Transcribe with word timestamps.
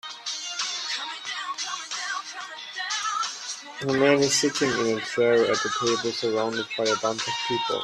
A 3.83 3.85
man 3.85 4.17
is 4.17 4.33
sitting 4.33 4.67
in 4.67 4.97
a 4.97 5.01
chair 5.01 5.45
at 5.45 5.63
a 5.63 5.69
table 5.79 6.11
surrounded 6.11 6.65
by 6.75 6.85
a 6.85 6.95
bunch 7.03 7.27
of 7.27 7.33
people. 7.47 7.79